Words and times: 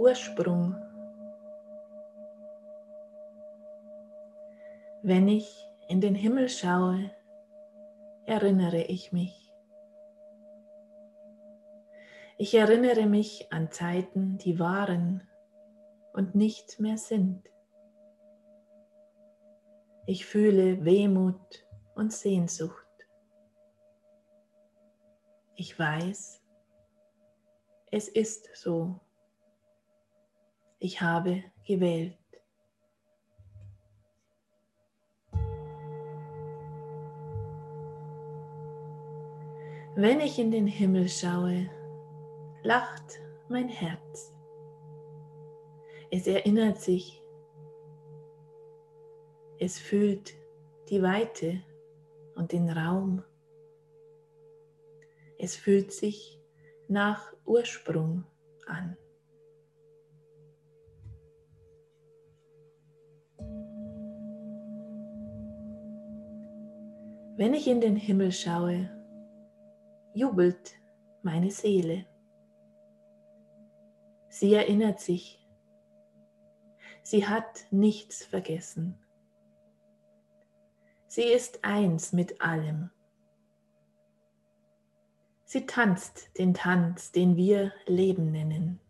Ursprung. 0.00 0.74
Wenn 5.02 5.28
ich 5.28 5.68
in 5.88 6.00
den 6.00 6.14
Himmel 6.14 6.48
schaue, 6.48 7.10
erinnere 8.24 8.84
ich 8.84 9.12
mich. 9.12 9.52
Ich 12.38 12.54
erinnere 12.54 13.04
mich 13.04 13.52
an 13.52 13.70
Zeiten, 13.70 14.38
die 14.38 14.58
waren 14.58 15.28
und 16.14 16.34
nicht 16.34 16.80
mehr 16.80 16.96
sind. 16.96 17.50
Ich 20.06 20.24
fühle 20.24 20.82
Wehmut 20.82 21.66
und 21.94 22.10
Sehnsucht. 22.10 22.88
Ich 25.56 25.78
weiß, 25.78 26.42
es 27.90 28.08
ist 28.08 28.48
so. 28.56 28.98
Ich 30.82 31.02
habe 31.02 31.44
gewählt. 31.66 32.16
Wenn 39.94 40.20
ich 40.20 40.38
in 40.38 40.50
den 40.50 40.66
Himmel 40.66 41.10
schaue, 41.10 41.68
lacht 42.62 43.20
mein 43.50 43.68
Herz. 43.68 44.34
Es 46.10 46.26
erinnert 46.26 46.80
sich. 46.80 47.20
Es 49.58 49.78
fühlt 49.78 50.32
die 50.88 51.02
Weite 51.02 51.60
und 52.36 52.52
den 52.52 52.70
Raum. 52.70 53.22
Es 55.38 55.56
fühlt 55.56 55.92
sich 55.92 56.40
nach 56.88 57.34
Ursprung 57.44 58.24
an. 58.66 58.96
Wenn 67.40 67.54
ich 67.54 67.66
in 67.68 67.80
den 67.80 67.96
Himmel 67.96 68.32
schaue, 68.32 68.90
jubelt 70.12 70.74
meine 71.22 71.50
Seele. 71.50 72.04
Sie 74.28 74.52
erinnert 74.52 75.00
sich. 75.00 75.40
Sie 77.02 77.26
hat 77.26 77.64
nichts 77.70 78.26
vergessen. 78.26 78.98
Sie 81.06 81.22
ist 81.22 81.64
eins 81.64 82.12
mit 82.12 82.42
allem. 82.42 82.90
Sie 85.46 85.64
tanzt 85.64 86.36
den 86.36 86.52
Tanz, 86.52 87.10
den 87.10 87.36
wir 87.36 87.72
Leben 87.86 88.32
nennen. 88.32 88.80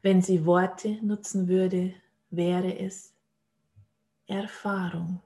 Wenn 0.00 0.22
sie 0.22 0.46
Worte 0.46 0.92
nutzen 1.04 1.46
würde, 1.46 1.92
wäre 2.30 2.78
es 2.78 3.14
Erfahrung. 4.26 5.20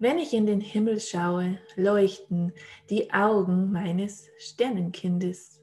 Wenn 0.00 0.20
ich 0.20 0.32
in 0.32 0.46
den 0.46 0.60
Himmel 0.60 1.00
schaue, 1.00 1.58
leuchten 1.74 2.52
die 2.88 3.12
Augen 3.12 3.72
meines 3.72 4.28
Sternenkindes. 4.38 5.60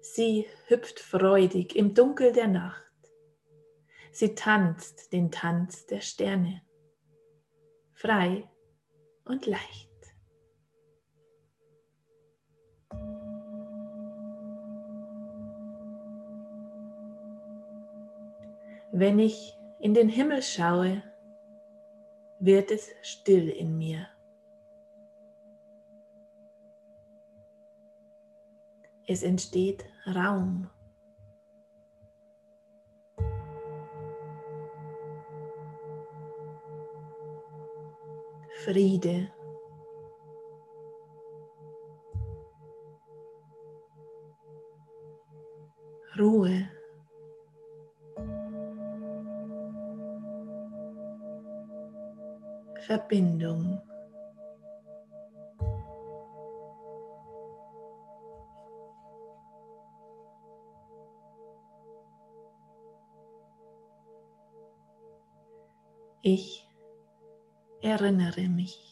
Sie 0.00 0.46
hüpft 0.66 0.98
freudig 0.98 1.76
im 1.76 1.94
Dunkel 1.94 2.32
der 2.32 2.48
Nacht. 2.48 2.82
Sie 4.10 4.34
tanzt 4.34 5.12
den 5.12 5.30
Tanz 5.30 5.86
der 5.86 6.00
Sterne, 6.00 6.62
frei 7.92 8.48
und 9.24 9.46
leicht. 9.46 9.88
Wenn 18.92 19.20
ich 19.20 19.54
in 19.78 19.94
den 19.94 20.08
Himmel 20.08 20.42
schaue, 20.42 21.04
wird 22.40 22.70
es 22.70 22.90
still 23.02 23.50
in 23.50 23.76
mir. 23.76 24.06
Es 29.06 29.22
entsteht 29.22 29.84
Raum. 30.06 30.70
Friede. 38.64 39.32
Ruhe. 46.18 46.79
Verbindung. 52.86 53.80
Ich 66.22 66.68
erinnere 67.82 68.48
mich. 68.48 68.89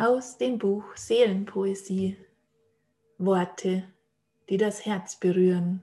Aus 0.00 0.38
dem 0.38 0.56
Buch 0.56 0.96
Seelenpoesie. 0.96 2.16
Worte, 3.18 3.84
die 4.48 4.56
das 4.56 4.86
Herz 4.86 5.20
berühren. 5.20 5.82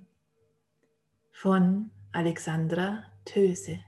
Von 1.31 1.91
Alexandra 2.13 3.03
Töse. 3.25 3.79